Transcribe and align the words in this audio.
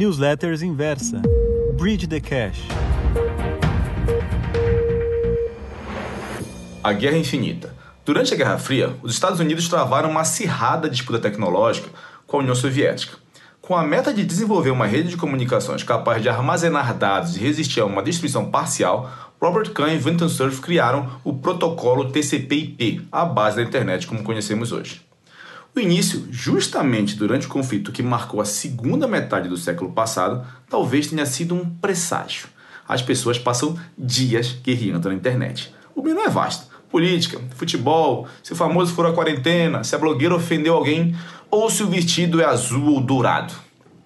Newsletters 0.00 0.62
Inversa. 0.62 1.20
Bridge 1.76 2.06
the 2.06 2.20
Cash. 2.20 2.58
A 6.82 6.90
Guerra 6.94 7.18
Infinita. 7.18 7.76
Durante 8.02 8.32
a 8.32 8.36
Guerra 8.38 8.56
Fria, 8.56 8.96
os 9.02 9.12
Estados 9.12 9.40
Unidos 9.40 9.68
travaram 9.68 10.08
uma 10.08 10.22
acirrada 10.22 10.88
disputa 10.88 11.18
tecnológica 11.18 11.90
com 12.26 12.38
a 12.38 12.40
União 12.40 12.54
Soviética. 12.54 13.18
Com 13.60 13.76
a 13.76 13.84
meta 13.84 14.10
de 14.10 14.24
desenvolver 14.24 14.70
uma 14.70 14.86
rede 14.86 15.10
de 15.10 15.18
comunicações 15.18 15.82
capaz 15.82 16.22
de 16.22 16.30
armazenar 16.30 16.96
dados 16.96 17.36
e 17.36 17.40
resistir 17.40 17.80
a 17.80 17.84
uma 17.84 18.02
destruição 18.02 18.50
parcial, 18.50 19.12
Robert 19.38 19.70
Kahn 19.72 19.92
e 19.92 19.98
Vinton 19.98 20.30
Cerf 20.30 20.62
criaram 20.62 21.10
o 21.22 21.34
protocolo 21.34 22.10
TCP/IP, 22.10 23.06
a 23.12 23.26
base 23.26 23.56
da 23.56 23.62
internet 23.62 24.06
como 24.06 24.24
conhecemos 24.24 24.72
hoje. 24.72 25.09
O 25.74 25.78
início, 25.78 26.26
justamente 26.30 27.14
durante 27.14 27.46
o 27.46 27.50
conflito 27.50 27.92
que 27.92 28.02
marcou 28.02 28.40
a 28.40 28.44
segunda 28.44 29.06
metade 29.06 29.48
do 29.48 29.56
século 29.56 29.92
passado, 29.92 30.44
talvez 30.68 31.06
tenha 31.06 31.24
sido 31.24 31.54
um 31.54 31.64
presságio. 31.64 32.48
As 32.88 33.02
pessoas 33.02 33.38
passam 33.38 33.78
dias 33.96 34.56
guerreando 34.64 35.08
na 35.08 35.14
internet. 35.14 35.72
O 35.94 36.02
menu 36.02 36.20
é 36.20 36.28
vasto. 36.28 36.68
Política, 36.90 37.40
futebol, 37.54 38.26
se 38.42 38.52
o 38.52 38.56
famoso 38.56 38.92
for 38.94 39.06
a 39.06 39.12
quarentena, 39.12 39.84
se 39.84 39.94
a 39.94 39.98
blogueira 39.98 40.34
ofendeu 40.34 40.74
alguém 40.74 41.14
ou 41.48 41.70
se 41.70 41.84
o 41.84 41.88
vestido 41.88 42.40
é 42.40 42.44
azul 42.44 42.94
ou 42.94 43.00
dourado. 43.00 43.54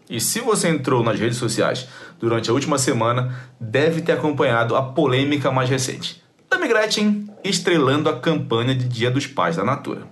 E 0.08 0.20
se 0.20 0.40
você 0.40 0.68
entrou 0.68 1.02
nas 1.02 1.18
redes 1.18 1.38
sociais 1.38 1.88
durante 2.20 2.50
a 2.50 2.52
última 2.52 2.76
semana, 2.76 3.34
deve 3.58 4.02
ter 4.02 4.12
acompanhado 4.12 4.76
a 4.76 4.82
polêmica 4.82 5.50
mais 5.50 5.70
recente. 5.70 6.22
Tammy 6.50 6.68
Gretchen 6.68 7.30
estrelando 7.42 8.10
a 8.10 8.20
campanha 8.20 8.74
de 8.74 8.86
Dia 8.86 9.10
dos 9.10 9.26
Pais 9.26 9.56
da 9.56 9.64
Natura. 9.64 10.06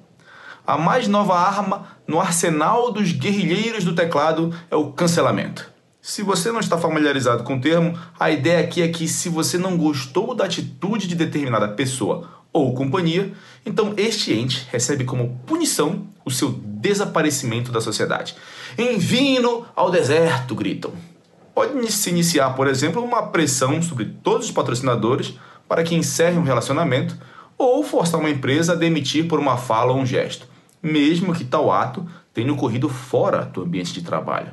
A 0.65 0.79
mais 0.79 1.09
nova 1.09 1.37
arma 1.37 1.87
no 2.07 2.21
arsenal 2.21 2.93
dos 2.93 3.11
guerrilheiros 3.11 3.83
do 3.83 3.95
teclado 3.95 4.55
é 4.71 4.77
o 4.77 4.93
cancelamento. 4.93 5.71
Se 6.01 6.23
você 6.23 6.53
não 6.53 6.61
está 6.61 6.79
familiarizado 6.79 7.43
com 7.43 7.57
o 7.57 7.61
termo, 7.61 7.99
a 8.19 8.31
ideia 8.31 8.61
aqui 8.61 8.81
é 8.81 8.89
que 8.89 9.09
se 9.09 9.29
você 9.29 9.59
não 9.59 9.77
gostou 9.77 10.35
da 10.35 10.45
atitude 10.45 11.09
de 11.09 11.15
determinada 11.15 11.69
pessoa 11.69 12.29
ou 12.53 12.75
companhia, 12.75 13.33
então 13.65 13.95
este 13.97 14.33
ente 14.33 14.67
recebe 14.71 15.05
como 15.05 15.41
punição 15.47 16.07
o 16.25 16.31
seu 16.31 16.51
desaparecimento 16.53 17.73
da 17.73 17.81
sociedade. 17.81 18.37
Envie-no 18.79 19.65
ao 19.75 19.91
deserto, 19.91 20.55
gritam. 20.55 20.93
Pode 21.55 21.91
se 21.93 22.11
iniciar, 22.11 22.51
por 22.51 22.69
exemplo, 22.69 23.03
uma 23.03 23.25
pressão 23.29 23.83
sobre 23.83 24.07
todos 24.23 24.47
os 24.47 24.53
patrocinadores 24.53 25.35
para 25.69 25.83
que 25.83 25.95
encerrem 25.95 26.39
um 26.39 26.45
relacionamento 26.45 27.17
ou 27.63 27.83
forçar 27.83 28.21
uma 28.21 28.31
empresa 28.31 28.73
a 28.73 28.77
demitir 28.77 29.27
por 29.27 29.39
uma 29.39 29.57
fala 29.57 29.93
ou 29.93 29.99
um 29.99 30.07
gesto 30.07 30.53
mesmo 30.83 31.33
que 31.33 31.45
tal 31.45 31.71
ato 31.71 32.07
tenha 32.35 32.53
ocorrido 32.53 32.89
fora 32.89 33.45
do 33.45 33.63
ambiente 33.63 33.93
de 33.93 34.03
trabalho. 34.03 34.53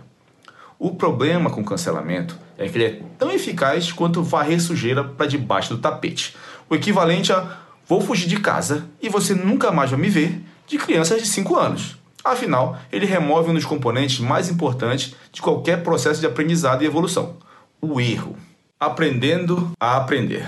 O 0.78 0.96
problema 0.96 1.50
com 1.50 1.62
o 1.62 1.66
cancelamento 1.66 2.38
é 2.58 2.70
que 2.70 2.78
ele 2.78 2.86
é 2.86 3.02
tão 3.18 3.32
eficaz 3.32 3.92
quanto 3.92 4.24
varrer 4.24 4.62
sujeira 4.62 5.04
para 5.04 5.26
debaixo 5.26 5.74
do 5.74 5.82
tapete. 5.82 6.36
O 6.70 6.76
equivalente 6.76 7.34
a 7.34 7.58
vou 7.86 8.00
fugir 8.00 8.28
de 8.28 8.40
casa 8.40 8.88
e 9.02 9.10
você 9.10 9.34
nunca 9.34 9.72
mais 9.72 9.90
vai 9.90 10.00
me 10.00 10.10
ver 10.10 10.42
de 10.68 10.78
crianças 10.78 11.22
de 11.22 11.28
5 11.28 11.56
anos. 11.56 11.98
Afinal, 12.24 12.78
ele 12.92 13.06
remove 13.06 13.50
um 13.50 13.56
dos 13.56 13.66
componentes 13.66 14.20
mais 14.20 14.50
importantes 14.50 15.16
de 15.32 15.42
qualquer 15.42 15.82
processo 15.84 16.20
de 16.20 16.28
aprendizado 16.28 16.84
e 16.84 16.86
evolução: 16.86 17.38
o 17.82 18.00
erro. 18.00 18.38
Aprendendo 18.80 19.72
a 19.80 19.98
aprender. 19.98 20.48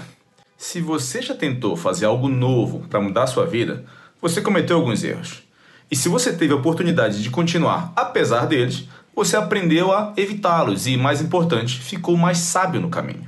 Se 0.64 0.80
você 0.80 1.24
já 1.24 1.34
tentou 1.34 1.76
fazer 1.76 2.06
algo 2.06 2.30
novo 2.30 2.86
para 2.88 3.02
mudar 3.02 3.26
sua 3.26 3.48
vida, 3.48 3.84
você 4.22 4.42
cometeu 4.42 4.78
alguns 4.78 5.04
erros. 5.04 5.42
E 5.90 5.96
se 5.96 6.08
você 6.08 6.32
teve 6.32 6.54
a 6.54 6.56
oportunidade 6.56 7.24
de 7.24 7.32
continuar 7.32 7.92
apesar 7.96 8.46
deles, 8.46 8.88
você 9.16 9.36
aprendeu 9.36 9.92
a 9.92 10.14
evitá-los 10.16 10.86
e, 10.86 10.96
mais 10.98 11.20
importante, 11.20 11.80
ficou 11.80 12.16
mais 12.16 12.38
sábio 12.38 12.80
no 12.80 12.92
caminho. 12.92 13.28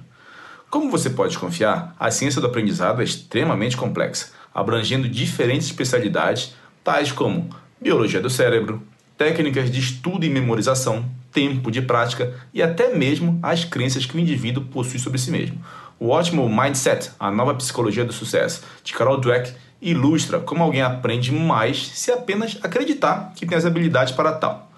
Como 0.70 0.92
você 0.92 1.10
pode 1.10 1.40
confiar, 1.40 1.96
a 2.00 2.12
ciência 2.12 2.40
do 2.40 2.46
aprendizado 2.46 3.02
é 3.02 3.04
extremamente 3.04 3.76
complexa, 3.76 4.28
abrangendo 4.54 5.10
diferentes 5.10 5.66
especialidades, 5.66 6.54
tais 6.84 7.12
como 7.12 7.50
biologia 7.82 8.22
do 8.22 8.30
cérebro, 8.30 8.80
técnicas 9.18 9.72
de 9.72 9.80
estudo 9.80 10.24
e 10.24 10.30
memorização, 10.30 11.10
tempo 11.32 11.72
de 11.72 11.82
prática 11.82 12.32
e 12.54 12.62
até 12.62 12.94
mesmo 12.94 13.40
as 13.42 13.66
crenças 13.66 14.06
que 14.06 14.16
o 14.16 14.20
indivíduo 14.20 14.66
possui 14.66 15.00
sobre 15.00 15.18
si 15.18 15.32
mesmo. 15.32 15.60
O 16.00 16.10
ótimo 16.10 16.50
Mindset, 16.50 17.12
a 17.20 17.32
nova 17.32 17.54
psicologia 17.56 18.04
do 18.04 18.14
sucesso, 18.14 18.62
de 18.84 18.94
Carol 18.94 19.20
Dweck, 19.20 19.54
ilustra 19.82 20.40
como 20.40 20.64
alguém 20.64 20.82
aprende 20.82 21.32
mais 21.32 21.88
se 21.94 22.12
apenas 22.12 22.58
acreditar 22.64 23.34
que 23.36 23.46
tem 23.46 23.58
as 23.58 23.66
habilidades 23.66 24.14
para 24.14 24.32
tal. 24.34 24.72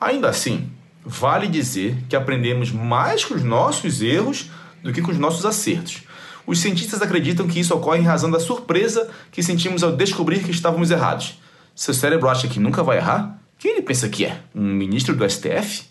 Ainda 0.00 0.28
assim, 0.28 0.70
vale 1.04 1.46
dizer 1.46 1.96
que 2.08 2.16
aprendemos 2.16 2.72
mais 2.72 3.24
com 3.24 3.34
os 3.34 3.42
nossos 3.42 4.02
erros 4.02 4.50
do 4.82 4.92
que 4.92 5.02
com 5.02 5.10
os 5.10 5.18
nossos 5.18 5.44
acertos. 5.46 6.02
Os 6.46 6.58
cientistas 6.58 7.02
acreditam 7.02 7.46
que 7.46 7.60
isso 7.60 7.74
ocorre 7.74 8.00
em 8.00 8.04
razão 8.04 8.30
da 8.30 8.40
surpresa 8.40 9.08
que 9.30 9.42
sentimos 9.42 9.82
ao 9.82 9.92
descobrir 9.92 10.42
que 10.42 10.50
estávamos 10.50 10.90
errados. 10.90 11.40
Seu 11.74 11.94
cérebro 11.94 12.28
acha 12.28 12.48
que 12.48 12.58
nunca 12.58 12.82
vai 12.82 12.96
errar? 12.96 13.38
Quem 13.58 13.72
ele 13.72 13.82
pensa 13.82 14.08
que 14.08 14.24
é? 14.24 14.40
Um 14.54 14.62
ministro 14.62 15.14
do 15.14 15.28
STF? 15.28 15.84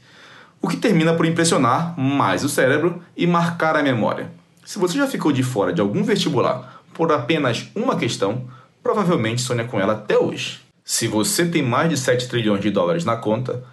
O 0.61 0.67
que 0.67 0.75
termina 0.75 1.13
por 1.13 1.25
impressionar 1.25 1.97
mais 1.97 2.43
o 2.43 2.49
cérebro 2.49 3.01
e 3.15 3.25
marcar 3.25 3.75
a 3.77 3.83
memória. 3.83 4.31
Se 4.69 4.77
você 4.77 4.99
já 4.99 5.07
ficou 5.07 5.31
de 5.31 5.41
fora 5.41 5.73
de 5.73 5.81
algum 5.81 6.03
vestibular 6.03 6.83
por 6.93 7.11
apenas 7.11 7.67
uma 7.73 7.95
questão, 7.95 8.47
provavelmente 8.83 9.41
sonha 9.41 9.63
com 9.65 9.79
ela 9.79 9.93
até 9.93 10.15
hoje. 10.15 10.59
Se 10.85 11.07
você 11.07 11.47
tem 11.47 11.63
mais 11.63 11.89
de 11.89 11.97
7 11.97 12.27
trilhões 12.27 12.61
de 12.61 12.69
dólares 12.69 13.03
na 13.03 13.15
conta, 13.15 13.63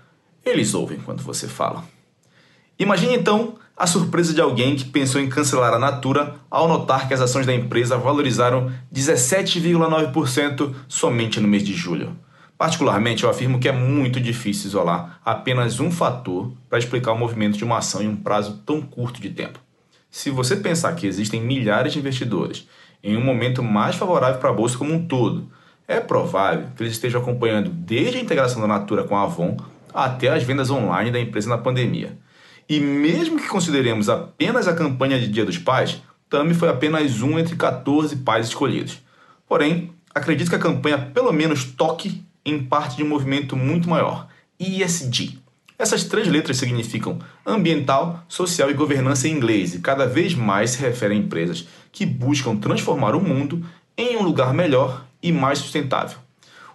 eles 0.43 0.73
ouvem 0.73 0.99
quando 0.99 1.23
você 1.23 1.47
fala. 1.47 1.85
Imagine 2.79 3.15
então 3.15 3.57
a 3.77 3.87
surpresa 3.87 4.33
de 4.33 4.41
alguém 4.41 4.75
que 4.75 4.87
pensou 4.87 5.21
em 5.21 5.29
cancelar 5.29 5.75
a 5.75 5.79
Natura 5.79 6.37
ao 6.51 6.67
notar 6.67 7.07
que 7.07 7.13
as 7.13 7.21
ações 7.21 7.45
da 7.45 7.55
empresa 7.55 7.99
valorizaram 7.99 8.73
17,9% 8.91 10.75
somente 10.89 11.41
no 11.41 11.47
mês 11.47 11.63
de 11.63 11.75
julho. 11.75 12.17
Particularmente, 12.57 13.25
eu 13.25 13.29
afirmo 13.29 13.61
que 13.61 13.69
é 13.69 13.73
muito 13.73 14.19
difícil 14.19 14.69
isolar 14.69 15.21
apenas 15.23 15.79
um 15.79 15.91
fator 15.91 16.51
para 16.71 16.79
explicar 16.79 17.13
o 17.13 17.19
movimento 17.19 17.59
de 17.59 17.65
uma 17.65 17.77
ação 17.77 18.01
em 18.01 18.09
um 18.09 18.17
prazo 18.17 18.63
tão 18.65 18.81
curto 18.81 19.21
de 19.21 19.29
tempo. 19.29 19.66
Se 20.17 20.31
você 20.31 20.57
pensar 20.57 20.95
que 20.95 21.07
existem 21.07 21.43
milhares 21.43 21.93
de 21.93 21.99
investidores 21.99 22.67
em 23.05 23.19
um 23.19 23.21
momento 23.23 23.63
mais 23.63 23.97
favorável 23.97 24.41
para 24.41 24.49
a 24.49 24.53
bolsa 24.55 24.79
como 24.79 24.95
um 24.95 25.07
todo. 25.07 25.47
É 25.87 26.01
provável 26.01 26.69
que 26.75 26.83
eles 26.83 26.95
estejam 26.95 27.21
acompanhando 27.21 27.69
desde 27.69 28.17
a 28.17 28.21
integração 28.23 28.63
da 28.63 28.67
Natura 28.67 29.05
com 29.05 29.15
a 29.15 29.25
Avon 29.25 29.59
até 29.93 30.29
as 30.29 30.43
vendas 30.43 30.71
online 30.71 31.11
da 31.11 31.21
empresa 31.21 31.51
na 31.51 31.59
pandemia. 31.59 32.17
E 32.67 32.81
mesmo 32.81 33.39
que 33.39 33.47
consideremos 33.47 34.09
apenas 34.09 34.67
a 34.67 34.75
campanha 34.75 35.21
de 35.21 35.29
Dia 35.29 35.45
dos 35.45 35.59
Pais, 35.59 36.03
Tami 36.31 36.55
foi 36.55 36.71
apenas 36.71 37.21
um 37.21 37.39
entre 37.39 37.55
14 37.55 38.17
pais 38.17 38.47
escolhidos. 38.47 39.03
Porém, 39.47 39.93
acredito 40.15 40.49
que 40.49 40.57
a 40.57 40.59
campanha 40.59 40.97
pelo 40.97 41.31
menos 41.31 41.63
toque 41.63 42.25
em 42.43 42.65
parte 42.65 42.97
de 42.97 43.05
um 43.05 43.09
movimento 43.09 43.55
muito 43.55 43.87
maior, 43.87 44.29
ESG, 44.59 45.41
essas 45.79 46.05
três 46.05 46.27
letras 46.27 46.57
significam 46.57 47.19
ambiental, 47.45 48.25
social 48.29 48.71
e 48.71 48.75
governança 48.75 49.29
em 49.29 49.33
inglês 49.33 49.75
e 49.75 49.81
cada 49.81 50.07
vez 50.07 50.35
mais 50.35 50.71
se 50.71 50.79
referem 50.79 51.19
a 51.19 51.21
empresas 51.21 51.69
que 51.93 52.07
buscam 52.07 52.57
transformar 52.57 53.15
o 53.15 53.21
mundo 53.21 53.65
em 53.97 54.17
um 54.17 54.23
lugar 54.23 54.55
melhor 54.55 55.05
e 55.23 55.31
mais 55.31 55.59
sustentável. 55.59 56.19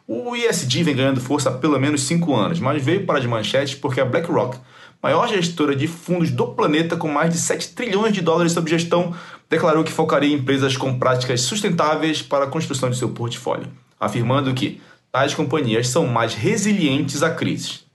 O 0.08 0.36
ESG 0.36 0.84
vem 0.84 0.96
ganhando 0.96 1.22
força 1.22 1.50
há 1.50 1.54
pelo 1.54 1.80
menos 1.80 2.04
cinco 2.04 2.36
anos, 2.36 2.60
mas 2.60 2.84
veio 2.84 3.06
para 3.06 3.18
as 3.18 3.26
manchetes 3.26 3.76
porque 3.76 4.02
a 4.02 4.06
BlackRock, 4.06 4.58
maior 5.02 5.28
gestora 5.28 5.76
de 5.76 5.88
fundos 5.88 6.30
do 6.30 6.48
planeta 6.48 6.96
com 6.96 7.08
mais 7.08 7.32
de 7.32 7.40
7 7.40 7.70
trilhões 7.70 8.14
de 8.14 8.22
dólares 8.22 8.52
sob 8.52 8.70
gestão, 8.70 9.16
declarou 9.50 9.84
que 9.84 9.92
focaria 9.92 10.30
em 10.30 10.38
empresas 10.38 10.78
com 10.78 11.00
práticas 11.00 11.42
sustentáveis 11.42 12.22
para 12.22 12.46
a 12.46 12.50
construção 12.50 12.90
de 12.90 12.98
seu 12.98 13.10
portfólio, 13.10 13.68
afirmando 14.00 14.54
que 14.54 14.80
tais 15.12 15.34
companhias 15.34 15.88
são 15.88 16.06
mais 16.06 16.34
resilientes 16.34 17.24
a 17.24 17.32
crises. 17.32 17.91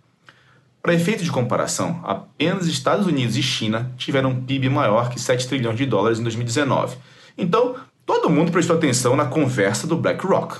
Para 0.86 0.94
efeito 0.94 1.24
de 1.24 1.32
comparação, 1.32 2.00
apenas 2.04 2.68
Estados 2.68 3.08
Unidos 3.08 3.36
e 3.36 3.42
China 3.42 3.90
tiveram 3.96 4.30
um 4.30 4.44
PIB 4.44 4.68
maior 4.68 5.08
que 5.08 5.20
7 5.20 5.48
trilhões 5.48 5.76
de 5.76 5.84
dólares 5.84 6.20
em 6.20 6.22
2019. 6.22 6.96
Então, 7.36 7.74
todo 8.06 8.30
mundo 8.30 8.52
prestou 8.52 8.76
atenção 8.76 9.16
na 9.16 9.24
conversa 9.24 9.84
do 9.84 9.96
BlackRock. 9.96 10.58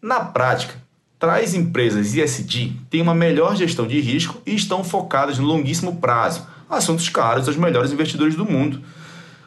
Na 0.00 0.20
prática, 0.20 0.74
tais 1.18 1.54
empresas 1.54 2.14
ESG 2.14 2.76
têm 2.88 3.02
uma 3.02 3.16
melhor 3.16 3.56
gestão 3.56 3.84
de 3.84 3.98
risco 3.98 4.40
e 4.46 4.54
estão 4.54 4.84
focadas 4.84 5.40
no 5.40 5.44
longuíssimo 5.44 5.96
prazo, 5.96 6.46
assuntos 6.70 7.08
caros 7.08 7.48
aos 7.48 7.56
melhores 7.56 7.90
investidores 7.90 8.36
do 8.36 8.44
mundo. 8.44 8.80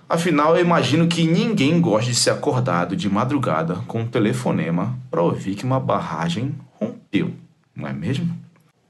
Afinal, 0.09 0.57
eu 0.57 0.61
imagino 0.61 1.07
que 1.07 1.23
ninguém 1.23 1.79
gosta 1.79 2.11
de 2.11 2.17
ser 2.17 2.31
acordado 2.31 2.97
de 2.97 3.07
madrugada 3.07 3.75
com 3.87 4.01
um 4.01 4.07
telefonema 4.07 4.99
para 5.09 5.21
ouvir 5.21 5.55
que 5.55 5.63
uma 5.63 5.79
barragem 5.79 6.53
rompeu, 6.81 7.31
não 7.73 7.87
é 7.87 7.93
mesmo? 7.93 8.38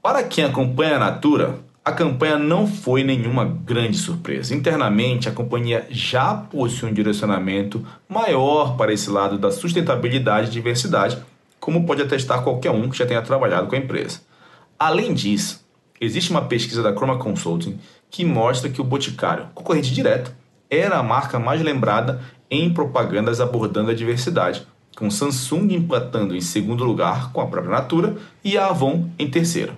Para 0.02 0.22
quem 0.22 0.44
acompanha 0.44 0.96
a 0.96 0.98
Natura, 0.98 1.58
a 1.84 1.92
campanha 1.92 2.38
não 2.38 2.66
foi 2.66 3.04
nenhuma 3.04 3.44
grande 3.44 3.96
surpresa. 3.96 4.54
Internamente, 4.54 5.28
a 5.28 5.32
companhia 5.32 5.86
já 5.90 6.34
possui 6.34 6.90
um 6.90 6.94
direcionamento 6.94 7.84
maior 8.08 8.76
para 8.76 8.92
esse 8.92 9.10
lado 9.10 9.38
da 9.38 9.50
sustentabilidade 9.50 10.48
e 10.48 10.52
diversidade, 10.52 11.18
como 11.58 11.86
pode 11.86 12.02
atestar 12.02 12.42
qualquer 12.42 12.70
um 12.70 12.88
que 12.88 12.98
já 12.98 13.06
tenha 13.06 13.22
trabalhado 13.22 13.66
com 13.66 13.74
a 13.74 13.78
empresa. 13.78 14.20
Além 14.78 15.12
disso, 15.12 15.60
Existe 16.00 16.30
uma 16.30 16.46
pesquisa 16.46 16.82
da 16.82 16.94
Chroma 16.94 17.18
Consulting 17.18 17.78
que 18.10 18.24
mostra 18.24 18.70
que 18.70 18.80
o 18.80 18.84
Boticário, 18.84 19.48
concorrente 19.54 19.92
direto, 19.92 20.32
era 20.70 20.96
a 20.96 21.02
marca 21.02 21.38
mais 21.38 21.60
lembrada 21.60 22.22
em 22.50 22.72
propagandas 22.72 23.38
abordando 23.38 23.90
a 23.90 23.94
diversidade, 23.94 24.66
com 24.96 25.10
Samsung 25.10 25.74
empatando 25.74 26.34
em 26.34 26.40
segundo 26.40 26.84
lugar 26.84 27.32
com 27.32 27.42
a 27.42 27.46
própria 27.46 27.72
Natura 27.72 28.16
e 28.42 28.56
a 28.56 28.68
Avon 28.68 29.10
em 29.18 29.28
terceiro. 29.28 29.74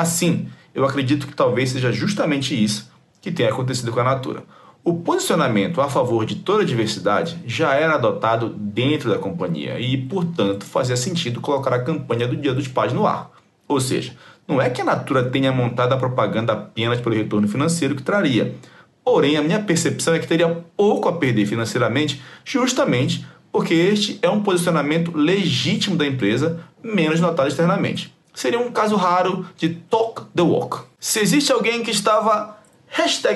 Assim, 0.00 0.48
eu 0.74 0.84
acredito 0.84 1.26
que 1.26 1.34
talvez 1.34 1.70
seja 1.70 1.92
justamente 1.92 2.52
isso 2.52 2.90
que 3.20 3.30
tenha 3.30 3.48
acontecido 3.48 3.92
com 3.92 4.00
a 4.00 4.04
Natura. 4.04 4.42
O 4.82 4.92
posicionamento 4.94 5.80
a 5.80 5.88
favor 5.88 6.26
de 6.26 6.34
toda 6.34 6.62
a 6.62 6.66
diversidade 6.66 7.38
já 7.46 7.74
era 7.74 7.94
adotado 7.94 8.50
dentro 8.50 9.08
da 9.08 9.18
companhia 9.18 9.80
e, 9.80 9.96
portanto, 9.96 10.66
fazia 10.66 10.96
sentido 10.96 11.40
colocar 11.40 11.72
a 11.72 11.82
campanha 11.82 12.28
do 12.28 12.36
Dia 12.36 12.52
dos 12.52 12.68
Pais 12.68 12.92
no 12.92 13.06
ar. 13.06 13.30
Ou 13.66 13.80
seja, 13.80 14.14
não 14.46 14.60
é 14.60 14.68
que 14.68 14.82
a 14.82 14.84
Natura 14.84 15.24
tenha 15.30 15.50
montado 15.52 15.94
a 15.94 15.96
propaganda 15.96 16.52
apenas 16.52 17.00
pelo 17.00 17.14
retorno 17.14 17.48
financeiro 17.48 17.94
que 17.94 18.02
traria. 18.02 18.54
Porém, 19.02 19.36
a 19.36 19.42
minha 19.42 19.62
percepção 19.62 20.12
é 20.12 20.18
que 20.18 20.26
teria 20.26 20.48
pouco 20.76 21.08
a 21.08 21.12
perder 21.12 21.46
financeiramente, 21.46 22.20
justamente 22.44 23.26
porque 23.50 23.72
este 23.72 24.18
é 24.20 24.28
um 24.28 24.42
posicionamento 24.42 25.16
legítimo 25.16 25.96
da 25.96 26.06
empresa, 26.06 26.60
menos 26.82 27.20
notado 27.20 27.48
externamente. 27.48 28.12
Seria 28.34 28.58
um 28.58 28.72
caso 28.72 28.96
raro 28.96 29.46
de 29.56 29.68
talk 29.68 30.22
the 30.34 30.42
walk. 30.42 30.82
Se 30.98 31.20
existe 31.20 31.52
alguém 31.52 31.84
que 31.84 31.92
estava 31.92 32.58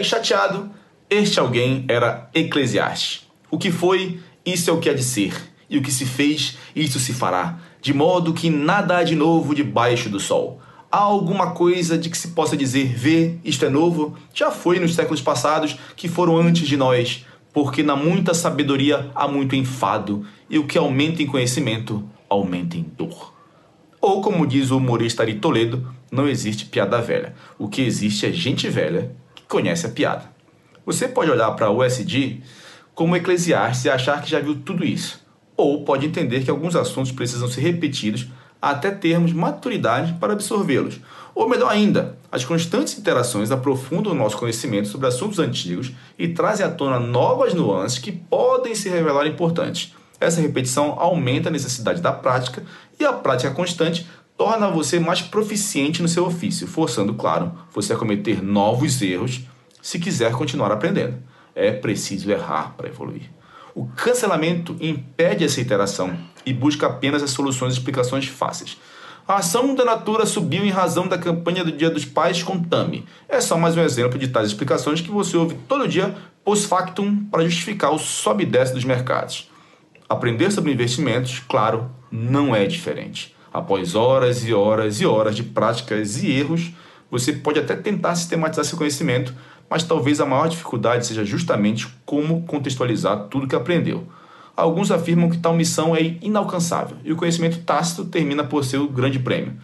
chateado, 0.02 0.68
este 1.08 1.38
alguém 1.38 1.84
era 1.86 2.28
Eclesiastes. 2.34 3.26
O 3.48 3.56
que 3.56 3.70
foi, 3.70 4.20
isso 4.44 4.68
é 4.68 4.72
o 4.72 4.80
que 4.80 4.90
há 4.90 4.92
de 4.92 5.04
ser. 5.04 5.32
E 5.70 5.78
o 5.78 5.82
que 5.82 5.92
se 5.92 6.04
fez, 6.04 6.58
isso 6.74 6.98
se 6.98 7.12
fará. 7.12 7.58
De 7.80 7.94
modo 7.94 8.32
que 8.32 8.50
nada 8.50 8.98
há 8.98 9.04
de 9.04 9.14
novo 9.14 9.54
debaixo 9.54 10.08
do 10.08 10.18
sol. 10.18 10.60
Há 10.90 10.98
alguma 10.98 11.52
coisa 11.52 11.96
de 11.96 12.10
que 12.10 12.18
se 12.18 12.28
possa 12.28 12.56
dizer, 12.56 12.92
vê, 12.96 13.38
isto 13.44 13.64
é 13.64 13.68
novo? 13.68 14.16
Já 14.34 14.50
foi 14.50 14.80
nos 14.80 14.94
séculos 14.94 15.20
passados 15.20 15.76
que 15.94 16.08
foram 16.08 16.36
antes 16.38 16.66
de 16.66 16.76
nós, 16.76 17.24
porque 17.52 17.82
na 17.82 17.94
muita 17.94 18.34
sabedoria 18.34 19.10
há 19.14 19.28
muito 19.28 19.54
enfado, 19.54 20.26
e 20.50 20.58
o 20.58 20.66
que 20.66 20.76
aumenta 20.76 21.22
em 21.22 21.26
conhecimento, 21.26 22.02
aumenta 22.28 22.76
em 22.76 22.82
dor. 22.82 23.38
Ou 24.00 24.22
como 24.22 24.46
diz 24.46 24.70
o 24.70 24.76
humorista 24.76 25.22
Ari 25.22 25.34
Toledo, 25.34 25.92
não 26.10 26.28
existe 26.28 26.66
piada 26.66 27.00
velha. 27.00 27.34
O 27.58 27.68
que 27.68 27.82
existe 27.82 28.26
é 28.26 28.32
gente 28.32 28.68
velha 28.68 29.10
que 29.34 29.42
conhece 29.42 29.86
a 29.86 29.90
piada. 29.90 30.30
Você 30.86 31.08
pode 31.08 31.30
olhar 31.30 31.50
para 31.52 31.70
o 31.70 31.84
USD 31.84 32.40
como 32.94 33.16
Eclesiastes 33.16 33.84
e 33.84 33.90
achar 33.90 34.22
que 34.22 34.30
já 34.30 34.40
viu 34.40 34.56
tudo 34.56 34.84
isso, 34.84 35.20
ou 35.56 35.84
pode 35.84 36.06
entender 36.06 36.42
que 36.42 36.50
alguns 36.50 36.74
assuntos 36.74 37.12
precisam 37.12 37.48
ser 37.48 37.60
repetidos 37.60 38.26
até 38.60 38.90
termos 38.90 39.32
maturidade 39.32 40.14
para 40.14 40.32
absorvê-los. 40.32 41.00
Ou 41.34 41.48
melhor 41.48 41.70
ainda, 41.70 42.18
as 42.30 42.44
constantes 42.44 42.98
interações 42.98 43.50
aprofundam 43.50 44.12
o 44.12 44.16
nosso 44.16 44.36
conhecimento 44.36 44.88
sobre 44.88 45.06
assuntos 45.06 45.38
antigos 45.38 45.92
e 46.18 46.28
trazem 46.28 46.66
à 46.66 46.70
tona 46.70 46.98
novas 46.98 47.54
nuances 47.54 47.98
que 47.98 48.10
podem 48.10 48.74
se 48.74 48.88
revelar 48.88 49.26
importantes. 49.26 49.94
Essa 50.20 50.40
repetição 50.40 50.96
aumenta 50.98 51.48
a 51.48 51.52
necessidade 51.52 52.00
da 52.00 52.12
prática 52.12 52.62
e 52.98 53.04
a 53.04 53.12
prática 53.12 53.52
constante 53.52 54.06
torna 54.36 54.70
você 54.70 54.98
mais 55.00 55.20
proficiente 55.20 56.00
no 56.00 56.08
seu 56.08 56.24
ofício, 56.24 56.66
forçando, 56.66 57.14
claro, 57.14 57.52
você 57.72 57.92
a 57.92 57.96
cometer 57.96 58.42
novos 58.42 59.02
erros 59.02 59.42
se 59.82 59.98
quiser 59.98 60.32
continuar 60.32 60.70
aprendendo. 60.70 61.16
É 61.54 61.72
preciso 61.72 62.30
errar 62.30 62.74
para 62.76 62.88
evoluir. 62.88 63.30
O 63.74 63.86
cancelamento 63.86 64.76
impede 64.80 65.44
essa 65.44 65.60
interação 65.60 66.16
e 66.44 66.52
busca 66.52 66.86
apenas 66.86 67.22
as 67.22 67.30
soluções 67.30 67.74
e 67.74 67.78
explicações 67.78 68.26
fáceis. 68.26 68.76
A 69.26 69.36
ação 69.36 69.74
da 69.74 69.84
Natura 69.84 70.24
subiu 70.24 70.64
em 70.64 70.70
razão 70.70 71.06
da 71.06 71.18
campanha 71.18 71.62
do 71.62 71.70
Dia 71.70 71.90
dos 71.90 72.04
Pais 72.04 72.42
com 72.42 72.58
Tami. 72.62 73.04
É 73.28 73.40
só 73.40 73.58
mais 73.58 73.76
um 73.76 73.82
exemplo 73.82 74.18
de 74.18 74.28
tais 74.28 74.48
explicações 74.48 75.00
que 75.00 75.10
você 75.10 75.36
ouve 75.36 75.54
todo 75.68 75.86
dia 75.86 76.16
post-factum 76.44 77.24
para 77.30 77.44
justificar 77.44 77.92
o 77.92 77.98
sobe 77.98 78.44
e 78.44 78.46
desce 78.46 78.72
dos 78.72 78.84
mercados. 78.84 79.50
Aprender 80.08 80.50
sobre 80.50 80.72
investimentos, 80.72 81.38
claro, 81.38 81.90
não 82.10 82.56
é 82.56 82.66
diferente. 82.66 83.34
Após 83.52 83.94
horas 83.94 84.46
e 84.46 84.55
horas 84.55 85.00
e 85.00 85.06
horas 85.06 85.37
de 85.37 85.43
práticas 85.43 86.22
e 86.22 86.31
erros, 86.31 86.70
você 87.10 87.32
pode 87.32 87.58
até 87.58 87.76
tentar 87.76 88.14
sistematizar 88.14 88.64
seu 88.64 88.78
conhecimento, 88.78 89.34
mas 89.69 89.82
talvez 89.82 90.20
a 90.20 90.26
maior 90.26 90.49
dificuldade 90.49 91.06
seja 91.06 91.25
justamente 91.25 91.87
como 92.06 92.43
contextualizar 92.43 93.28
tudo 93.28 93.46
que 93.46 93.56
aprendeu. 93.56 94.06
Alguns 94.56 94.90
afirmam 94.90 95.31
que 95.31 95.38
tal 95.38 95.55
missão 95.55 95.94
é 95.94 96.16
inalcançável 96.22 96.96
e 97.04 97.12
o 97.12 97.16
conhecimento 97.16 97.58
tácito 97.61 98.04
termina 98.06 98.44
por 98.44 98.64
ser 98.64 98.78
o 98.78 98.88
grande 98.88 99.19
prêmio. 99.19 99.54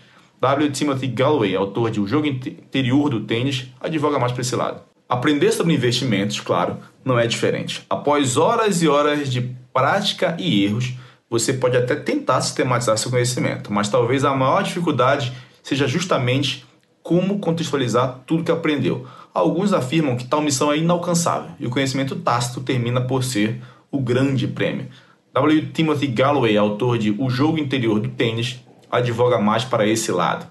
W. 0.40 0.70
Timothy 0.70 1.06
Galloway, 1.06 1.56
autor 1.56 1.90
de 1.90 2.00
O 2.00 2.06
Jogo 2.06 2.26
Interior 2.26 3.08
do 3.08 3.20
Tênis, 3.20 3.69
advoga 3.81 4.19
mais 4.19 4.32
para 4.32 4.43
esse 4.43 4.55
lado. 4.55 4.82
Aprender 5.08 5.52
sobre 5.52 5.75
investimentos, 5.75 6.38
claro, 6.40 6.79
não 7.05 7.19
é 7.19 7.26
diferente. 7.26 7.85
Após 7.88 8.37
horas 8.37 8.82
e 8.82 8.88
horas 8.88 9.31
de 9.31 9.55
prática 9.75 10.37
e 10.38 10.65
erros, 10.65 10.94
você 11.29 11.53
pode 11.53 11.76
até 11.76 11.97
tentar 11.97 12.41
sistematizar 12.41 12.97
seu 12.97 13.11
conhecimento, 13.11 13.73
mas 13.73 13.88
talvez 13.88 14.25
a 14.25 14.35
maior 14.35 14.62
dificuldade 14.62 15.32
seja 15.65 15.88
justamente 15.88 16.65
como 17.03 17.41
contextualizar 17.41 18.21
tudo 18.25 18.44
que 18.44 18.53
aprendeu. 18.53 19.05
Alguns 19.35 19.73
afirmam 19.73 20.17
que 20.17 20.29
tal 20.29 20.41
missão 20.41 20.73
é 20.73 20.79
inalcançável 20.79 21.50
e 21.59 21.67
o 21.67 21.71
conhecimento 21.71 22.15
tácito 22.15 22.61
termina 22.61 23.00
por 23.00 23.25
ser 23.25 23.61
o 23.91 24.00
grande 24.00 24.47
prêmio. 24.47 24.87
W. 25.32 25.67
Timothy 25.73 26.06
Galloway, 26.06 26.56
autor 26.56 26.97
de 26.97 27.11
O 27.19 27.29
Jogo 27.29 27.59
Interior 27.59 27.99
do 27.99 28.09
Tênis, 28.09 28.61
advoga 28.88 29.38
mais 29.38 29.65
para 29.65 29.87
esse 29.88 30.12
lado. 30.12 30.47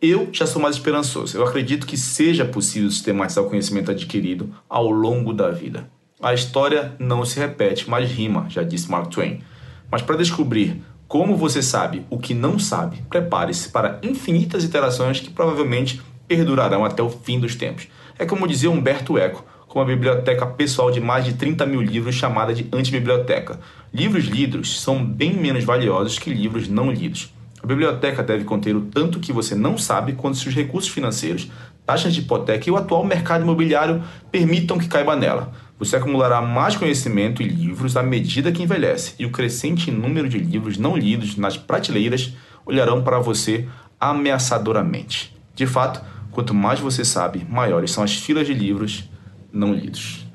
Eu 0.00 0.28
já 0.30 0.46
sou 0.46 0.60
mais 0.60 0.76
esperançoso. 0.76 1.38
Eu 1.38 1.44
acredito 1.44 1.86
que 1.86 1.96
seja 1.96 2.44
possível 2.44 2.90
sistematizar 2.90 3.42
o 3.42 3.48
conhecimento 3.48 3.90
adquirido 3.90 4.54
ao 4.68 4.90
longo 4.90 5.32
da 5.32 5.50
vida. 5.50 5.90
A 6.20 6.34
história 6.34 6.96
não 6.98 7.24
se 7.24 7.38
repete, 7.38 7.88
mas 7.88 8.10
rima, 8.10 8.46
já 8.48 8.64
disse 8.64 8.90
Mark 8.90 9.06
Twain. 9.08 9.40
Mas 9.88 10.02
para 10.02 10.16
descobrir 10.16 10.82
como 11.06 11.36
você 11.36 11.62
sabe 11.62 12.04
o 12.10 12.18
que 12.18 12.34
não 12.34 12.58
sabe, 12.58 13.04
prepare-se 13.08 13.68
para 13.68 14.00
infinitas 14.02 14.64
interações 14.64 15.20
que 15.20 15.30
provavelmente 15.30 16.02
perdurarão 16.26 16.84
até 16.84 17.00
o 17.02 17.08
fim 17.08 17.38
dos 17.38 17.54
tempos. 17.54 17.86
É 18.18 18.26
como 18.26 18.48
dizia 18.48 18.68
Humberto 18.68 19.16
Eco, 19.16 19.44
com 19.68 19.78
uma 19.78 19.84
biblioteca 19.84 20.44
pessoal 20.44 20.90
de 20.90 21.00
mais 21.00 21.24
de 21.24 21.34
30 21.34 21.64
mil 21.64 21.80
livros 21.80 22.16
chamada 22.16 22.52
de 22.52 22.66
antibiblioteca. 22.72 23.60
Livros 23.94 24.24
lidos 24.24 24.80
são 24.80 25.04
bem 25.04 25.32
menos 25.34 25.62
valiosos 25.62 26.18
que 26.18 26.34
livros 26.34 26.68
não 26.68 26.90
lidos. 26.90 27.32
A 27.62 27.66
biblioteca 27.66 28.24
deve 28.24 28.42
conter 28.42 28.74
o 28.74 28.80
tanto 28.80 29.20
que 29.20 29.32
você 29.32 29.54
não 29.54 29.78
sabe 29.78 30.14
quanto 30.14 30.36
seus 30.36 30.54
recursos 30.54 30.90
financeiros, 30.90 31.48
taxas 31.86 32.12
de 32.12 32.20
hipoteca 32.20 32.68
e 32.68 32.72
o 32.72 32.76
atual 32.76 33.04
mercado 33.04 33.42
imobiliário 33.42 34.02
permitam 34.32 34.78
que 34.78 34.88
caiba 34.88 35.16
nela. 35.16 35.52
Você 35.78 35.94
acumulará 35.94 36.42
mais 36.42 36.76
conhecimento 36.76 37.40
e 37.40 37.46
livros 37.46 37.96
à 37.96 38.02
medida 38.02 38.50
que 38.50 38.62
envelhece, 38.62 39.14
e 39.16 39.24
o 39.24 39.30
crescente 39.30 39.92
número 39.92 40.28
de 40.28 40.36
livros 40.36 40.76
não 40.76 40.96
lidos 40.96 41.36
nas 41.36 41.56
prateleiras 41.56 42.34
olharão 42.66 43.04
para 43.04 43.20
você 43.20 43.68
ameaçadoramente. 44.00 45.36
De 45.54 45.66
fato, 45.66 46.00
quanto 46.32 46.52
mais 46.52 46.80
você 46.80 47.04
sabe, 47.04 47.46
maiores 47.48 47.92
são 47.92 48.02
as 48.02 48.14
filas 48.14 48.46
de 48.46 48.54
livros 48.54 49.08
não 49.52 49.72
lidos. 49.72 50.26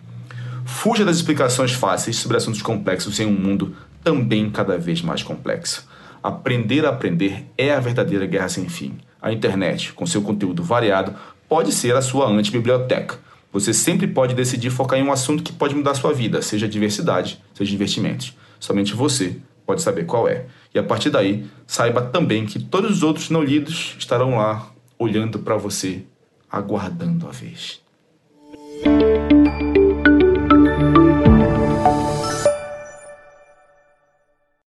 Fuja 0.63 1.03
das 1.03 1.17
explicações 1.17 1.73
fáceis 1.73 2.15
sobre 2.15 2.37
assuntos 2.37 2.61
complexos 2.61 3.19
em 3.19 3.25
um 3.25 3.33
mundo 3.33 3.75
também 4.01 4.49
cada 4.49 4.77
vez 4.77 5.01
mais 5.01 5.23
complexo. 5.23 5.87
Aprender 6.21 6.85
a 6.85 6.89
aprender 6.89 7.47
é 7.57 7.73
a 7.73 7.81
verdadeira 7.81 8.25
guerra 8.25 8.47
sem 8.47 8.69
fim. 8.69 8.97
A 9.21 9.31
internet, 9.31 9.91
com 9.91 10.05
seu 10.05 10.21
conteúdo 10.21 10.63
variado, 10.63 11.13
pode 11.49 11.73
ser 11.73 11.95
a 11.95 12.01
sua 12.01 12.29
antibiblioteca 12.29 13.19
você 13.53 13.71
sempre 13.71 14.07
pode 14.07 14.33
decidir 14.33 14.71
focar 14.71 14.97
em 14.97 15.03
um 15.03 15.11
assunto 15.11 15.43
que 15.43 15.53
pode 15.53 15.75
mudar 15.75 15.93
sua 15.93 16.11
vida, 16.11 16.41
seja 16.41 16.67
diversidade, 16.67 17.39
seja 17.53 17.75
investimentos. 17.75 18.35
Somente 18.59 18.95
você 18.95 19.37
pode 19.63 19.83
saber 19.83 20.05
qual 20.05 20.27
é. 20.27 20.47
E 20.73 20.79
a 20.79 20.83
partir 20.83 21.11
daí, 21.11 21.45
saiba 21.67 22.01
também 22.01 22.47
que 22.47 22.57
todos 22.57 22.89
os 22.97 23.03
outros 23.03 23.29
não 23.29 23.43
lidos 23.43 23.95
estarão 23.99 24.37
lá 24.37 24.71
olhando 24.97 25.37
para 25.37 25.55
você, 25.55 26.03
aguardando 26.49 27.27
a 27.27 27.31
vez. 27.31 27.82